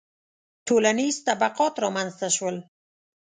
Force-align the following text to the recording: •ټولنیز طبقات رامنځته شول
•ټولنیز 0.67 1.15
طبقات 1.27 1.73
رامنځته 1.83 2.27
شول 2.35 2.55